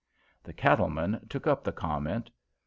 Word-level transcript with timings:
The 0.41 0.51
cattleman 0.53 1.27
took 1.29 1.45
up 1.45 1.63
the 1.63 1.71
comment. 1.71 2.31